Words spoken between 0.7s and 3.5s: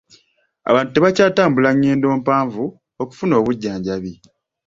tebakyatambula ngendo mpanvu okufuna